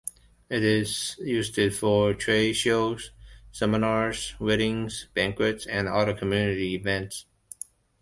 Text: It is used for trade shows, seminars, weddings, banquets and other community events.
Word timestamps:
It 0.49 0.63
is 0.63 1.15
used 1.19 1.59
for 1.75 2.15
trade 2.15 2.53
shows, 2.53 3.11
seminars, 3.51 4.33
weddings, 4.39 5.07
banquets 5.13 5.67
and 5.67 5.87
other 5.87 6.15
community 6.15 6.73
events. 6.73 7.27